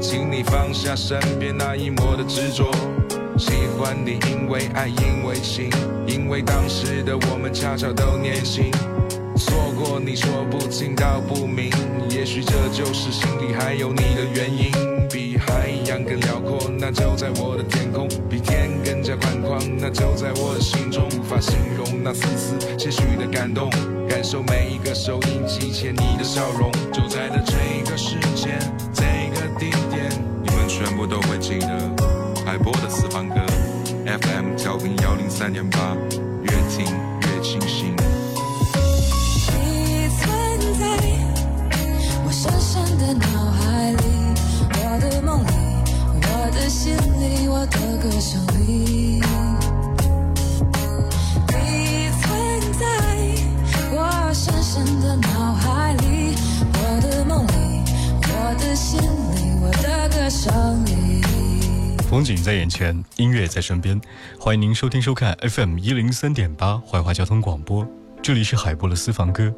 [0.00, 2.70] 请你放下身边那一抹的执着。
[3.36, 5.70] 喜欢你，因为爱，因为情，
[6.06, 8.70] 因为当时的我们恰巧都年轻。
[9.36, 11.70] 错过你说不清道不明，
[12.10, 14.72] 也许这就是心里还有你的原因。
[15.08, 21.08] 比海洋更辽阔，那就在我的天空；比天更加宽广，那就在我的心中。
[21.18, 23.70] 无法形容那丝丝些许的感动，
[24.08, 26.70] 感受每一个收音机前你的笑容。
[26.92, 28.58] 就在的这个时间，
[31.50, 31.66] 记得。
[32.46, 33.34] 海波的私房歌
[34.06, 35.96] ，FM 调频幺零三点八，
[36.42, 36.86] 越听
[62.36, 64.00] 景在眼前，音乐在身边，
[64.38, 67.84] 欢迎您收听收看 FM 一零三点八怀化交通广播，
[68.22, 69.52] 这里是海波的私房歌。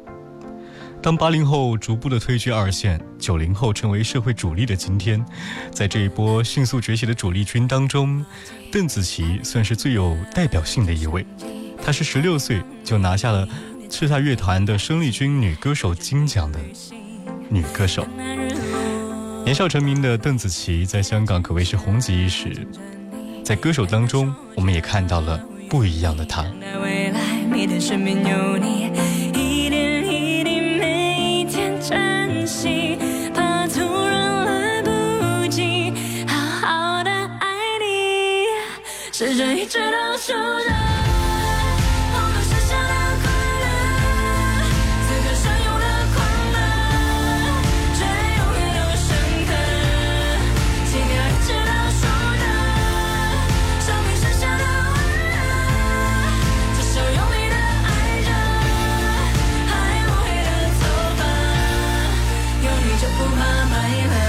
[0.99, 5.23] 当八零后逐步的退居二线，九零后成为社会主力的今天，
[5.71, 8.25] 在这一波迅速崛起的主力军当中，
[8.71, 11.23] 邓紫棋算是最有代表性的一位。
[11.79, 13.47] 她是十六岁就拿下了
[13.87, 16.59] 叱咤乐团的生力军女歌手金奖的
[17.49, 18.07] 女歌手。
[19.43, 22.65] 年少成名的邓紫棋在香港可谓是红极一时，
[23.43, 25.37] 在歌手当中，我们也看到了
[25.69, 26.45] 不一样的她。
[63.53, 64.22] 就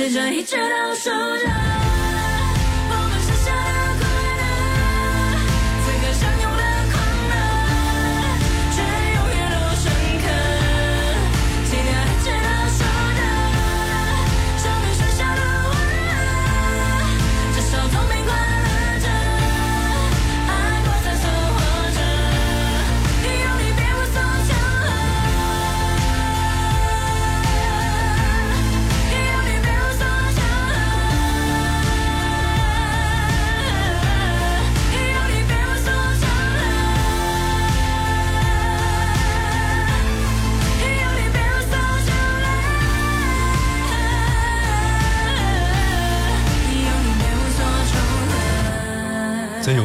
[0.00, 1.69] 时针一直倒数着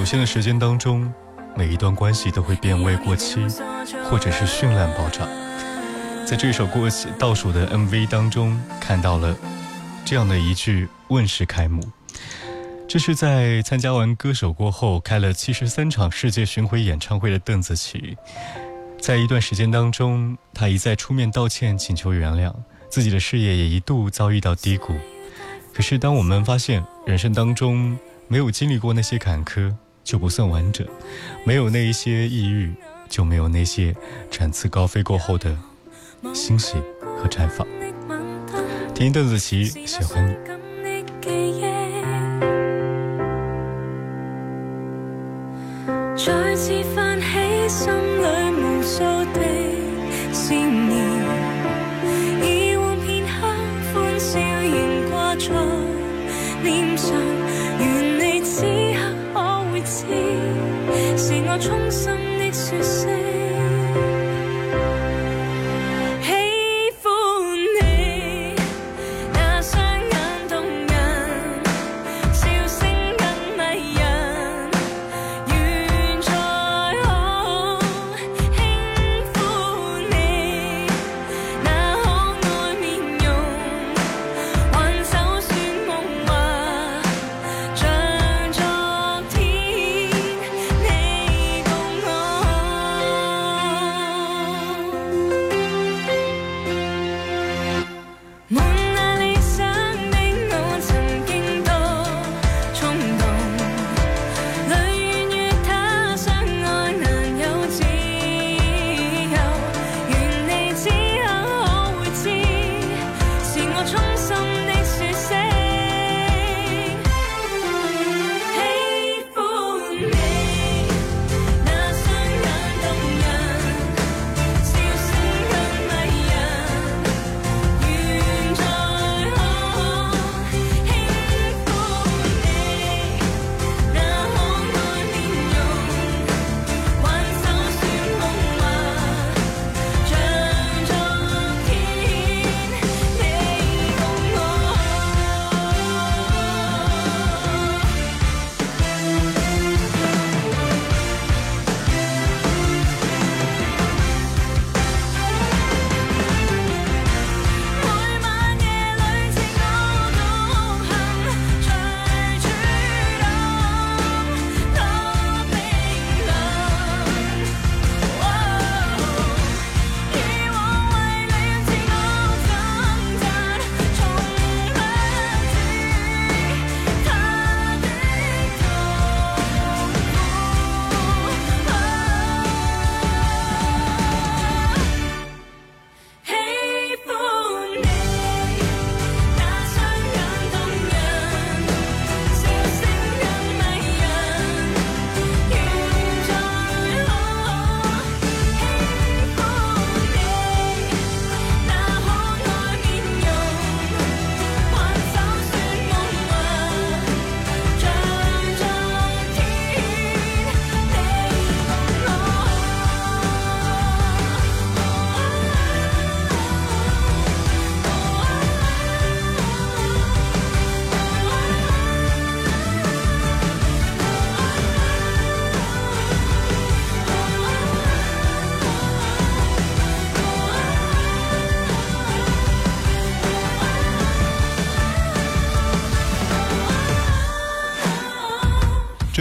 [0.05, 1.11] 有限的时间当中，
[1.57, 3.39] 每一段关系都会变味过期，
[4.07, 5.27] 或者是绚烂爆炸。
[6.27, 9.35] 在这首过期倒数的 MV 当中，看到了
[10.05, 11.81] 这样的一句问世开幕。
[12.87, 18.15] 这是在参加完歌手过后，开了七十三场世界巡回演唱会的邓紫棋，
[19.01, 22.53] 在一段时间当中，她一再出面道歉，请求原谅，
[22.91, 24.93] 自己的事业也一度遭遇到低谷。
[25.73, 27.97] 可是，当我们发现人生当中
[28.27, 29.73] 没有经历过那些坎坷，
[30.05, 30.87] 就不算完整；
[31.43, 32.73] 没有那一些抑郁，
[33.09, 33.93] 就没有那些
[34.31, 35.57] 展翅高飞过后的
[36.33, 37.67] 欣喜和绽放。
[38.93, 40.35] 听邓紫棋，喜欢你。
[46.15, 46.71] 再次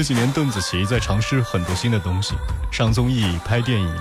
[0.05, 2.35] 几年，邓紫棋在尝试很多新的东西，
[2.71, 3.97] 上综艺、拍电影。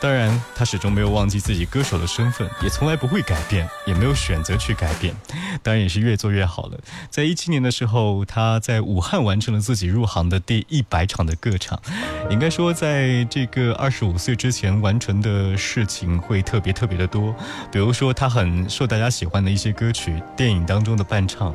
[0.00, 5.14] 当然，她始终没有忘记自己歌手的身份，也从来不会改变，也没有选择去改变。
[5.62, 6.78] 当然，也是越做越好了。
[7.08, 11.80] 在一七年的时候，她在武汉完成了自己入行的第一百场的歌唱。
[12.28, 17.34] 应该说，在这个二十五岁之前完成的事情会特别特别的多。
[17.72, 21.52] 比如说，她很受大家喜欢的一些歌曲，电影当中的伴唱，《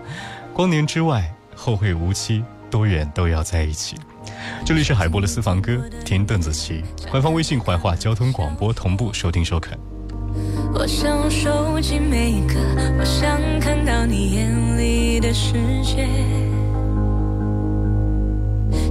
[0.53, 2.43] 光年之外》，后会无期。
[2.69, 3.95] 多远都要在一起。
[4.65, 6.83] 这里是海波的私房歌，听邓紫棋。
[7.09, 9.77] 官方微信怀化交通广播同步收听收看。
[10.73, 12.55] 我想收集每一个，
[12.99, 16.07] 我想看到你眼里的世界，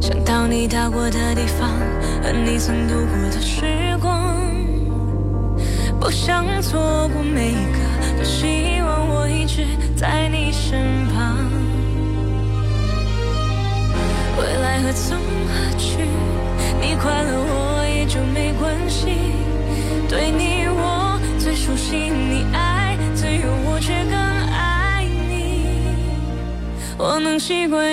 [0.01, 1.71] 想到你到过的地方
[2.23, 4.37] 和你曾度过的时光，
[6.01, 9.65] 不想错过每一个，多希望我一直
[9.97, 11.39] 在你身旁。
[14.39, 14.79] 未来。
[14.81, 15.99] 何从何去，
[16.81, 19.07] 你快乐我也就没关系。
[20.09, 25.67] 对你我最熟悉，你爱自由我却更爱你。
[26.97, 27.85] 我能习惯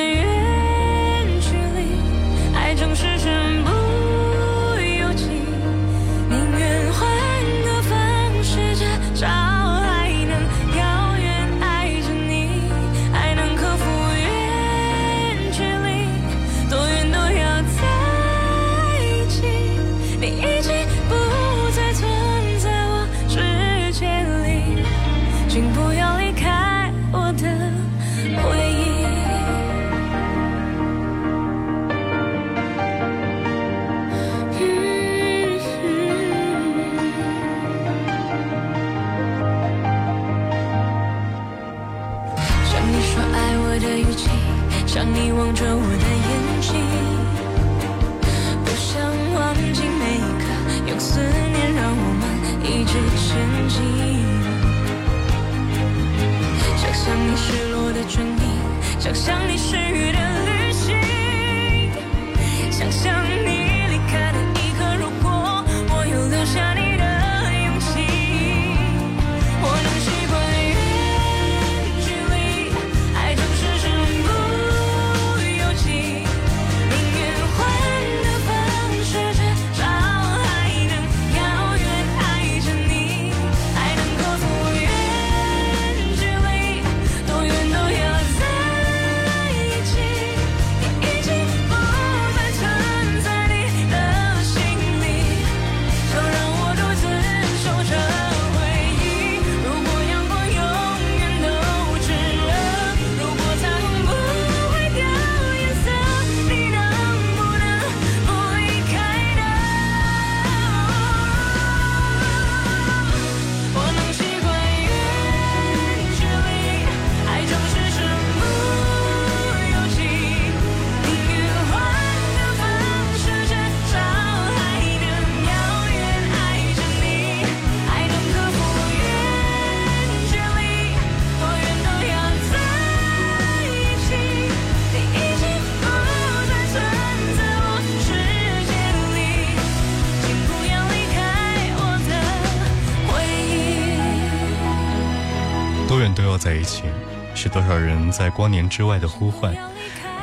[147.56, 149.56] 多少人在光年之外的呼唤。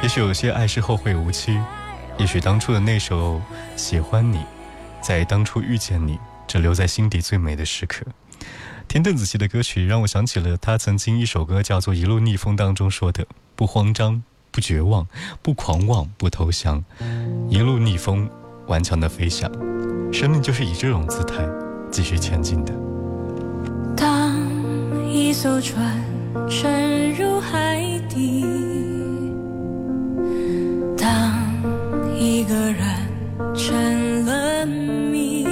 [0.03, 1.59] 也许有些爱是后会无期，
[2.19, 3.41] 也许当初的那首
[3.75, 4.39] 喜欢你，
[5.01, 8.05] 在当初遇见你，只留在心底最美的时刻。
[8.87, 15.07] 听邓紫棋的歌曲，让我想起了她曾经一首歌叫做《一路逆风》当中说的：“不慌张，不绝望，
[15.41, 16.85] 不狂妄，不投降，
[17.49, 18.29] 一路逆风，
[18.67, 19.51] 顽强的飞翔。
[20.13, 21.49] 生命就是以这种姿态
[21.91, 22.75] 继续前进的。”
[23.97, 24.39] 当
[25.09, 25.99] 一艘船
[26.49, 28.45] 沉入海底，
[30.97, 31.33] 当
[32.19, 32.83] 一个人
[33.55, 35.47] 成了谜，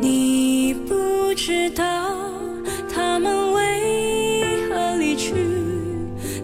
[0.00, 1.84] 你不知道
[2.92, 5.34] 他们为何离去，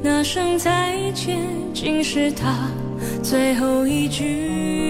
[0.02, 1.38] 那声再见
[1.72, 2.70] 竟是他
[3.22, 4.89] 最后一句。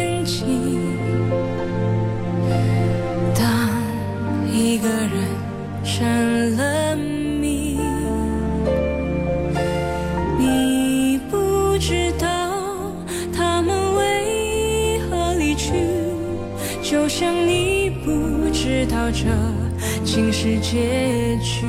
[20.21, 21.65] 竟是结局。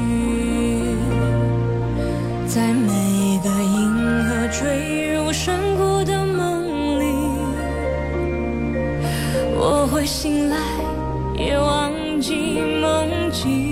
[2.47, 3.95] 在每个银
[4.27, 7.05] 河坠入深谷的梦里，
[9.57, 10.59] 我会醒来，
[11.35, 11.91] 也忘
[12.21, 13.72] 记梦境，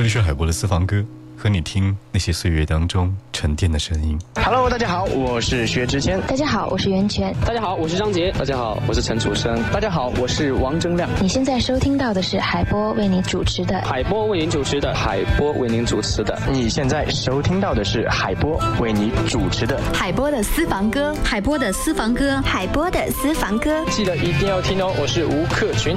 [0.00, 1.04] 这里是海波的私房歌，
[1.36, 4.18] 和你听那些岁月当中沉淀的声音。
[4.36, 6.18] Hello，大家好，我是薛之谦。
[6.22, 7.36] 大家好，我是袁泉。
[7.44, 8.32] 大家好，我是张杰。
[8.32, 9.62] 大家好，我是陈楚生。
[9.70, 11.06] 大家好，我是王铮亮。
[11.20, 16.40] 你现在收听到的是海波为你主持的海波为您主持的，海波为您主持的。
[16.50, 23.84] 你现在收听到的是海波为你主持的海波的私房歌，海波的私房歌，海波的私房歌。
[23.90, 25.94] 记得一定要听哦，我是吴克群。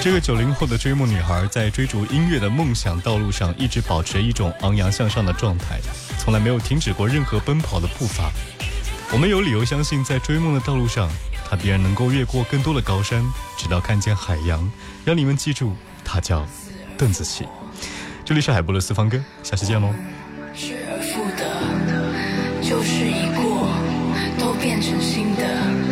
[0.00, 5.78] 这个九零后的追梦女孩，在追逐音乐的梦想道路上，一直保持一种昂扬向上的状态，
[6.18, 8.30] 从来没有停止过任何奔跑的步伐。
[9.12, 11.08] 我们有理由相信，在追梦的道路上，
[11.48, 13.22] 她必然能够越过更多的高山，
[13.56, 14.70] 直到看见海洋。
[15.04, 16.44] 让你们记住，她叫
[16.98, 17.46] 邓紫棋。
[18.24, 19.94] 这里是海波的私房歌，下期见喽。
[20.54, 21.44] 失而复得，
[22.62, 23.68] 旧事已过，
[24.38, 25.91] 都变成新的，